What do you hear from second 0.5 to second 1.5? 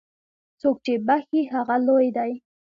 څوک چې بخښي،